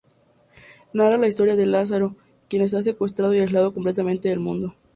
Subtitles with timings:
[0.93, 2.15] Narra la historia de Lázaro,
[2.49, 4.73] quien está secuestrado y aislado completamente del mundo.